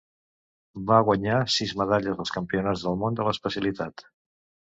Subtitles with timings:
[0.91, 4.07] Va guanyar sis medalles als Campionats del Món de l'especialitat.